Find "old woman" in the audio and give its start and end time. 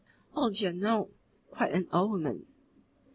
1.93-2.47